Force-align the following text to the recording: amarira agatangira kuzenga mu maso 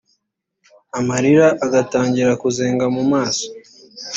amarira 0.99 1.47
agatangira 1.65 2.31
kuzenga 2.41 2.85
mu 2.95 3.03
maso 3.11 3.45